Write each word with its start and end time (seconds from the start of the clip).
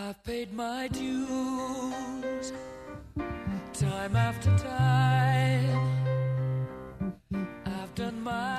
I've 0.00 0.22
paid 0.22 0.54
my 0.54 0.86
dues 0.88 2.52
time 3.72 4.14
after 4.14 4.56
time. 4.58 5.98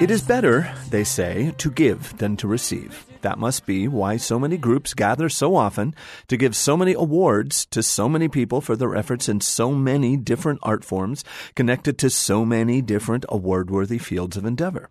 It 0.00 0.10
is 0.10 0.22
better, 0.22 0.72
they 0.88 1.04
say, 1.04 1.52
to 1.58 1.70
give 1.70 2.16
than 2.16 2.38
to 2.38 2.48
receive. 2.48 3.04
That 3.20 3.38
must 3.38 3.66
be 3.66 3.86
why 3.86 4.16
so 4.16 4.38
many 4.38 4.56
groups 4.56 4.94
gather 4.94 5.28
so 5.28 5.56
often 5.56 5.94
to 6.28 6.38
give 6.38 6.56
so 6.56 6.74
many 6.74 6.94
awards 6.94 7.66
to 7.66 7.82
so 7.82 8.08
many 8.08 8.28
people 8.28 8.62
for 8.62 8.76
their 8.76 8.96
efforts 8.96 9.28
in 9.28 9.42
so 9.42 9.72
many 9.72 10.16
different 10.16 10.60
art 10.62 10.84
forms 10.84 11.22
connected 11.54 11.98
to 11.98 12.08
so 12.08 12.46
many 12.46 12.80
different 12.80 13.26
award 13.28 13.70
worthy 13.70 13.98
fields 13.98 14.38
of 14.38 14.46
endeavor. 14.46 14.88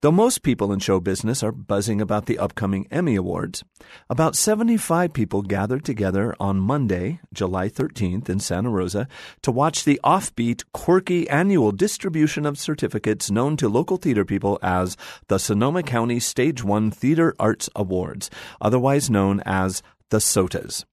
Though 0.00 0.12
most 0.12 0.42
people 0.42 0.72
in 0.72 0.78
show 0.78 1.00
business 1.00 1.42
are 1.42 1.52
buzzing 1.52 2.00
about 2.00 2.26
the 2.26 2.38
upcoming 2.38 2.86
Emmy 2.90 3.16
Awards, 3.16 3.64
about 4.08 4.36
75 4.36 5.12
people 5.12 5.42
gathered 5.42 5.84
together 5.84 6.34
on 6.38 6.60
Monday, 6.60 7.20
July 7.32 7.68
13th 7.68 8.28
in 8.28 8.40
Santa 8.40 8.70
Rosa 8.70 9.08
to 9.42 9.50
watch 9.50 9.84
the 9.84 10.00
offbeat, 10.04 10.64
quirky 10.72 11.28
annual 11.28 11.72
distribution 11.72 12.46
of 12.46 12.58
certificates 12.58 13.30
known 13.30 13.56
to 13.56 13.68
local 13.68 13.96
theater 13.96 14.24
people 14.24 14.58
as 14.62 14.96
the 15.28 15.38
Sonoma 15.38 15.82
County 15.82 16.20
Stage 16.20 16.62
1 16.62 16.90
Theater 16.90 17.34
Arts 17.38 17.68
Awards, 17.74 18.30
otherwise 18.60 19.10
known 19.10 19.40
as 19.44 19.82
the 20.10 20.18
SOTAs. 20.18 20.84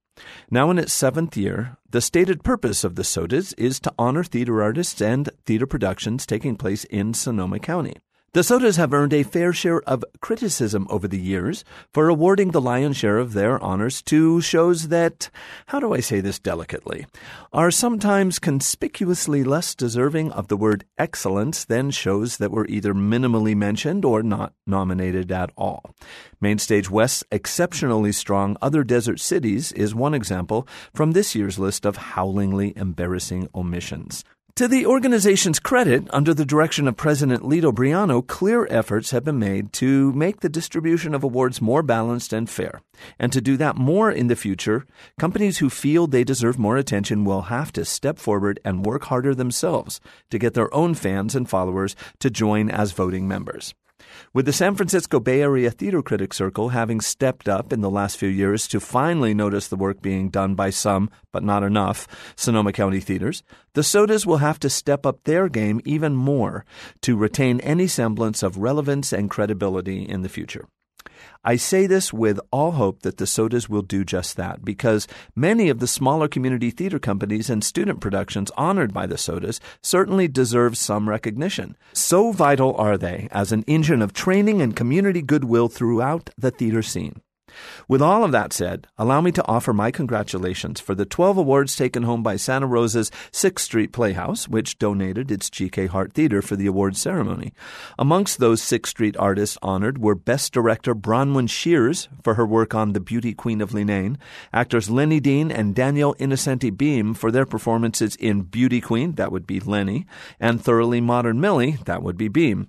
Now 0.49 0.71
in 0.71 0.79
its 0.79 0.93
seventh 0.93 1.35
year, 1.35 1.77
the 1.89 2.01
stated 2.01 2.43
purpose 2.43 2.83
of 2.83 2.95
the 2.95 3.03
SOTAs 3.03 3.53
is 3.57 3.79
to 3.81 3.93
honor 3.99 4.23
theater 4.23 4.61
artists 4.61 5.01
and 5.01 5.29
theater 5.45 5.67
productions 5.67 6.25
taking 6.25 6.55
place 6.55 6.85
in 6.85 7.13
Sonoma 7.13 7.59
County. 7.59 7.95
The 8.35 8.43
SOTAs 8.43 8.75
have 8.75 8.93
earned 8.93 9.13
a 9.13 9.23
fair 9.23 9.53
share 9.53 9.81
of 9.83 10.03
criticism 10.19 10.87
over 10.89 11.07
the 11.07 11.17
years 11.17 11.63
for 11.93 12.09
awarding 12.09 12.51
the 12.51 12.59
lion's 12.59 12.97
share 12.97 13.17
of 13.17 13.31
their 13.31 13.57
honors 13.63 14.01
to 14.01 14.41
shows 14.41 14.89
that, 14.89 15.29
how 15.67 15.79
do 15.79 15.93
I 15.93 16.01
say 16.01 16.19
this 16.19 16.37
delicately, 16.37 17.07
are 17.53 17.71
sometimes 17.71 18.37
conspicuously 18.37 19.45
less 19.45 19.73
deserving 19.73 20.33
of 20.33 20.49
the 20.49 20.57
word 20.57 20.83
excellence 20.97 21.63
than 21.63 21.91
shows 21.91 22.35
that 22.35 22.51
were 22.51 22.67
either 22.67 22.93
minimally 22.93 23.55
mentioned 23.55 24.03
or 24.03 24.21
not 24.21 24.51
nominated 24.67 25.31
at 25.31 25.51
all. 25.55 25.95
Mainstage 26.41 26.89
West's 26.89 27.23
exceptionally 27.31 28.11
strong 28.11 28.57
Other 28.61 28.83
Desert 28.83 29.21
Cities 29.21 29.71
is 29.71 29.95
one 29.95 30.13
example 30.13 30.67
from 30.93 31.13
this 31.13 31.35
year's 31.35 31.57
list 31.57 31.85
of 31.85 31.95
howlingly 31.95 32.73
embarrassing 32.75 33.47
omissions. 33.55 34.25
To 34.55 34.69
the 34.69 34.85
organization's 34.85 35.59
credit, 35.59 36.07
under 36.11 36.33
the 36.33 36.45
direction 36.45 36.87
of 36.87 36.95
President 36.95 37.43
Lito 37.43 37.73
Briano, 37.73 38.25
clear 38.25 38.65
efforts 38.69 39.11
have 39.11 39.25
been 39.25 39.37
made 39.37 39.73
to 39.73 40.13
make 40.13 40.39
the 40.39 40.47
distribution 40.47 41.13
of 41.13 41.25
awards 41.25 41.61
more 41.61 41.83
balanced 41.83 42.31
and 42.31 42.49
fair. 42.49 42.81
And 43.19 43.33
to 43.33 43.41
do 43.41 43.57
that 43.57 43.75
more 43.75 44.09
in 44.09 44.27
the 44.27 44.35
future, 44.37 44.85
companies 45.19 45.57
who 45.57 45.69
feel 45.69 46.07
they 46.07 46.23
deserve 46.23 46.57
more 46.57 46.77
attention 46.77 47.25
will 47.25 47.41
have 47.51 47.73
to 47.73 47.83
step 47.83 48.17
forward 48.17 48.61
and 48.63 48.85
work 48.85 49.03
harder 49.03 49.35
themselves 49.35 49.99
to 50.29 50.39
get 50.39 50.53
their 50.53 50.73
own 50.73 50.93
fans 50.93 51.35
and 51.35 51.49
followers 51.49 51.93
to 52.19 52.29
join 52.29 52.69
as 52.69 52.93
voting 52.93 53.27
members. 53.27 53.73
With 54.33 54.45
the 54.45 54.53
San 54.53 54.75
Francisco 54.75 55.19
Bay 55.19 55.41
Area 55.41 55.71
Theater 55.71 56.01
Critic 56.01 56.33
Circle 56.33 56.69
having 56.69 57.01
stepped 57.01 57.47
up 57.47 57.71
in 57.71 57.81
the 57.81 57.89
last 57.89 58.17
few 58.17 58.29
years 58.29 58.67
to 58.67 58.79
finally 58.79 59.33
notice 59.33 59.67
the 59.67 59.75
work 59.75 60.01
being 60.01 60.29
done 60.29 60.55
by 60.55 60.69
some, 60.69 61.09
but 61.31 61.43
not 61.43 61.63
enough, 61.63 62.07
Sonoma 62.35 62.71
County 62.71 62.99
theaters, 62.99 63.43
the 63.73 63.81
SOTAs 63.81 64.25
will 64.25 64.37
have 64.37 64.59
to 64.59 64.69
step 64.69 65.05
up 65.05 65.23
their 65.23 65.49
game 65.49 65.81
even 65.85 66.15
more 66.15 66.65
to 67.01 67.15
retain 67.15 67.59
any 67.61 67.87
semblance 67.87 68.43
of 68.43 68.57
relevance 68.57 69.11
and 69.13 69.29
credibility 69.29 70.03
in 70.03 70.21
the 70.21 70.29
future. 70.29 70.67
I 71.43 71.57
say 71.57 71.85
this 71.85 72.11
with 72.11 72.39
all 72.51 72.71
hope 72.71 73.03
that 73.03 73.17
the 73.17 73.25
SOTAs 73.25 73.69
will 73.69 73.83
do 73.83 74.03
just 74.03 74.35
that 74.37 74.65
because 74.65 75.07
many 75.35 75.69
of 75.69 75.79
the 75.79 75.87
smaller 75.87 76.27
community 76.27 76.71
theater 76.71 76.97
companies 76.97 77.49
and 77.49 77.63
student 77.63 78.01
productions 78.01 78.51
honored 78.57 78.93
by 78.93 79.05
the 79.05 79.15
SOTAs 79.15 79.59
certainly 79.81 80.27
deserve 80.27 80.77
some 80.77 81.07
recognition. 81.07 81.77
So 81.93 82.31
vital 82.31 82.75
are 82.77 82.97
they 82.97 83.27
as 83.31 83.51
an 83.51 83.63
engine 83.67 84.01
of 84.01 84.13
training 84.13 84.61
and 84.61 84.75
community 84.75 85.21
goodwill 85.21 85.67
throughout 85.67 86.31
the 86.37 86.51
theater 86.51 86.81
scene. 86.81 87.21
With 87.87 88.01
all 88.01 88.23
of 88.23 88.31
that 88.31 88.53
said, 88.53 88.87
allow 88.97 89.21
me 89.21 89.31
to 89.33 89.45
offer 89.47 89.73
my 89.73 89.91
congratulations 89.91 90.79
for 90.79 90.95
the 90.95 91.05
12 91.05 91.37
awards 91.37 91.75
taken 91.75 92.03
home 92.03 92.23
by 92.23 92.35
Santa 92.35 92.67
Rosa's 92.67 93.11
6th 93.31 93.59
Street 93.59 93.91
Playhouse, 93.91 94.47
which 94.47 94.77
donated 94.77 95.31
its 95.31 95.49
GK 95.49 95.87
Hardt 95.87 96.13
Theater 96.13 96.41
for 96.41 96.55
the 96.55 96.67
awards 96.67 96.99
ceremony. 96.99 97.53
Amongst 97.97 98.39
those 98.39 98.61
6th 98.61 98.87
Street 98.87 99.17
artists 99.17 99.57
honored 99.61 99.97
were 99.97 100.15
Best 100.15 100.53
Director 100.53 100.95
Bronwyn 100.95 101.49
Shears 101.49 102.09
for 102.23 102.35
her 102.35 102.45
work 102.45 102.73
on 102.73 102.93
The 102.93 102.99
Beauty 102.99 103.33
Queen 103.33 103.61
of 103.61 103.71
Leenane, 103.71 104.17
actors 104.53 104.89
Lenny 104.89 105.19
Dean 105.19 105.51
and 105.51 105.75
Daniel 105.75 106.15
Innocenti 106.15 106.75
Beam 106.75 107.13
for 107.13 107.31
their 107.31 107.45
performances 107.45 108.15
in 108.15 108.41
Beauty 108.41 108.81
Queen, 108.81 109.13
that 109.13 109.31
would 109.31 109.47
be 109.47 109.59
Lenny, 109.59 110.05
and 110.39 110.61
Thoroughly 110.61 111.01
Modern 111.01 111.39
Millie, 111.39 111.77
that 111.85 112.01
would 112.03 112.17
be 112.17 112.27
Beam. 112.27 112.67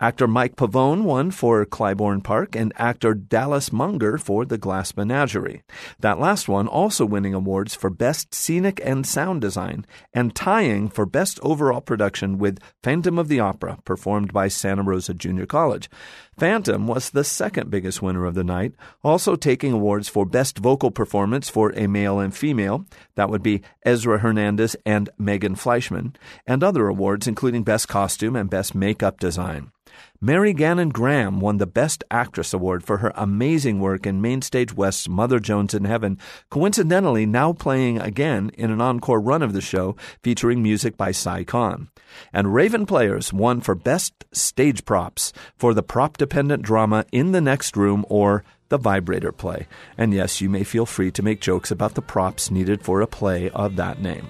Actor 0.00 0.28
Mike 0.28 0.54
Pavone 0.54 1.02
won 1.02 1.32
for 1.32 1.66
Clybourne 1.66 2.22
Park 2.22 2.54
and 2.54 2.72
actor 2.76 3.14
Dallas 3.14 3.72
Munger 3.72 4.16
for 4.16 4.44
The 4.44 4.56
Glass 4.56 4.96
Menagerie. 4.96 5.64
That 5.98 6.20
last 6.20 6.48
one 6.48 6.68
also 6.68 7.04
winning 7.04 7.34
awards 7.34 7.74
for 7.74 7.90
Best 7.90 8.32
Scenic 8.32 8.80
and 8.84 9.04
Sound 9.04 9.40
Design 9.40 9.84
and 10.14 10.36
tying 10.36 10.88
for 10.88 11.04
Best 11.04 11.40
Overall 11.42 11.80
Production 11.80 12.38
with 12.38 12.60
Phantom 12.80 13.18
of 13.18 13.26
the 13.26 13.40
Opera, 13.40 13.78
performed 13.84 14.32
by 14.32 14.46
Santa 14.46 14.84
Rosa 14.84 15.14
Junior 15.14 15.46
College. 15.46 15.90
Phantom 16.38 16.86
was 16.86 17.10
the 17.10 17.24
second 17.24 17.68
biggest 17.68 18.00
winner 18.00 18.24
of 18.24 18.36
the 18.36 18.44
night, 18.44 18.74
also 19.02 19.34
taking 19.34 19.72
awards 19.72 20.08
for 20.08 20.24
Best 20.24 20.58
Vocal 20.58 20.92
Performance 20.92 21.48
for 21.48 21.72
a 21.72 21.88
Male 21.88 22.20
and 22.20 22.32
Female, 22.32 22.86
that 23.16 23.30
would 23.30 23.42
be 23.42 23.62
Ezra 23.84 24.18
Hernandez 24.18 24.76
and 24.86 25.10
Megan 25.18 25.56
Fleischman, 25.56 26.14
and 26.46 26.62
other 26.62 26.86
awards 26.86 27.26
including 27.26 27.64
Best 27.64 27.88
Costume 27.88 28.36
and 28.36 28.48
Best 28.48 28.76
Makeup 28.76 29.18
Design. 29.18 29.72
Mary 30.20 30.52
Gannon 30.52 30.88
Graham 30.88 31.40
won 31.40 31.58
the 31.58 31.66
Best 31.66 32.04
Actress 32.10 32.52
Award 32.52 32.84
for 32.84 32.98
her 32.98 33.12
amazing 33.14 33.80
work 33.80 34.06
in 34.06 34.20
Mainstage 34.20 34.74
West's 34.74 35.08
Mother 35.08 35.38
Jones 35.38 35.74
in 35.74 35.84
Heaven, 35.84 36.18
coincidentally 36.50 37.26
now 37.26 37.52
playing 37.52 38.00
again 38.00 38.50
in 38.54 38.70
an 38.70 38.80
encore 38.80 39.20
run 39.20 39.42
of 39.42 39.52
the 39.52 39.60
show 39.60 39.96
featuring 40.22 40.62
music 40.62 40.96
by 40.96 41.10
Si 41.10 41.44
Kahn. 41.44 41.88
And 42.32 42.54
Raven 42.54 42.86
Players 42.86 43.32
won 43.32 43.60
for 43.60 43.74
Best 43.74 44.24
Stage 44.32 44.84
Props 44.84 45.32
for 45.56 45.74
the 45.74 45.82
prop 45.82 46.16
dependent 46.16 46.62
drama 46.62 47.04
In 47.12 47.32
the 47.32 47.40
Next 47.40 47.76
Room 47.76 48.04
or 48.08 48.44
the 48.68 48.78
vibrator 48.78 49.32
play. 49.32 49.66
And 49.96 50.12
yes, 50.12 50.40
you 50.40 50.48
may 50.48 50.64
feel 50.64 50.86
free 50.86 51.10
to 51.12 51.22
make 51.22 51.40
jokes 51.40 51.70
about 51.70 51.94
the 51.94 52.02
props 52.02 52.50
needed 52.50 52.82
for 52.82 53.00
a 53.00 53.06
play 53.06 53.50
of 53.50 53.76
that 53.76 54.00
name. 54.00 54.28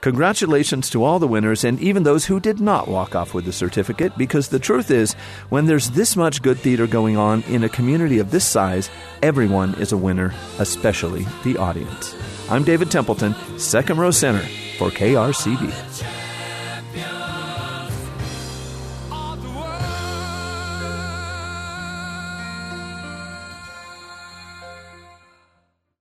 Congratulations 0.00 0.90
to 0.90 1.04
all 1.04 1.18
the 1.18 1.28
winners 1.28 1.62
and 1.62 1.80
even 1.80 2.02
those 2.02 2.26
who 2.26 2.40
did 2.40 2.60
not 2.60 2.88
walk 2.88 3.14
off 3.14 3.34
with 3.34 3.44
the 3.44 3.52
certificate 3.52 4.16
because 4.18 4.48
the 4.48 4.58
truth 4.58 4.90
is, 4.90 5.14
when 5.48 5.66
there's 5.66 5.90
this 5.90 6.16
much 6.16 6.42
good 6.42 6.58
theater 6.58 6.86
going 6.86 7.16
on 7.16 7.42
in 7.44 7.62
a 7.62 7.68
community 7.68 8.18
of 8.18 8.30
this 8.30 8.44
size, 8.44 8.90
everyone 9.22 9.74
is 9.74 9.92
a 9.92 9.96
winner, 9.96 10.34
especially 10.58 11.24
the 11.44 11.56
audience. 11.56 12.16
I'm 12.50 12.64
David 12.64 12.90
Templeton, 12.90 13.34
second 13.58 13.98
row 13.98 14.10
center 14.10 14.42
for 14.76 14.90
KRCB. 14.90 16.11